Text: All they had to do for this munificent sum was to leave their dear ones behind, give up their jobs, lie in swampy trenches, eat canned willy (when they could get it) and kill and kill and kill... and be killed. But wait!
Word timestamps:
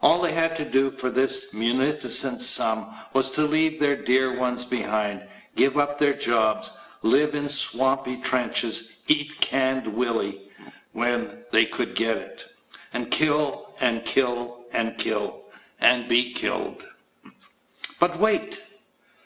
All 0.00 0.22
they 0.22 0.32
had 0.32 0.56
to 0.56 0.64
do 0.64 0.90
for 0.90 1.10
this 1.10 1.52
munificent 1.52 2.40
sum 2.40 2.86
was 3.12 3.30
to 3.32 3.42
leave 3.42 3.78
their 3.78 3.96
dear 3.96 4.32
ones 4.32 4.64
behind, 4.64 5.26
give 5.56 5.76
up 5.76 5.98
their 5.98 6.14
jobs, 6.14 6.70
lie 7.02 7.28
in 7.34 7.50
swampy 7.50 8.16
trenches, 8.16 9.00
eat 9.08 9.38
canned 9.42 9.86
willy 9.88 10.40
(when 10.92 11.44
they 11.50 11.66
could 11.66 11.94
get 11.94 12.16
it) 12.16 12.46
and 12.94 13.10
kill 13.10 13.74
and 13.78 14.06
kill 14.06 14.64
and 14.72 14.96
kill... 14.96 15.42
and 15.82 16.08
be 16.08 16.32
killed. 16.32 16.86
But 18.00 18.18
wait! 18.18 18.62